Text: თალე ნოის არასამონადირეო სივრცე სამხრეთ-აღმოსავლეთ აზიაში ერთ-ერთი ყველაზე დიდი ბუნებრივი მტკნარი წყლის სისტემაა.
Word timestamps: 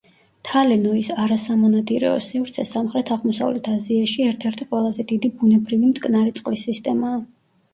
თალე 0.49 0.75
ნოის 0.83 1.09
არასამონადირეო 1.23 2.13
სივრცე 2.27 2.65
სამხრეთ-აღმოსავლეთ 2.69 3.69
აზიაში 3.75 4.27
ერთ-ერთი 4.31 4.67
ყველაზე 4.73 5.07
დიდი 5.13 5.33
ბუნებრივი 5.43 5.91
მტკნარი 5.93 6.37
წყლის 6.41 6.67
სისტემაა. 6.71 7.25